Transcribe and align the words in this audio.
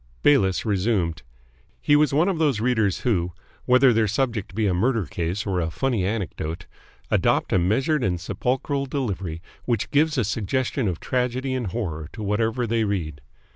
Bayliss 0.23 0.65
resumed. 0.65 1.21
He 1.79 1.95
was 1.95 2.11
one 2.11 2.27
of 2.27 2.39
those 2.39 2.59
readers 2.59 3.01
who, 3.01 3.33
whether 3.65 3.93
their 3.93 4.07
subject 4.07 4.55
be 4.55 4.65
a 4.65 4.73
murder 4.73 5.05
case 5.05 5.45
or 5.45 5.59
a 5.59 5.69
funny 5.69 6.03
anecdote, 6.03 6.65
adopt 7.11 7.53
a 7.53 7.59
measured 7.59 8.03
and 8.03 8.19
sepulchral 8.19 8.87
delivery 8.87 9.43
which 9.65 9.91
gives 9.91 10.17
a 10.17 10.23
suggestion 10.23 10.87
of 10.87 10.99
tragedy 10.99 11.53
and 11.53 11.67
horror 11.67 12.09
to 12.13 12.23
whatever 12.23 12.65
they 12.65 12.83
read. 12.83 13.21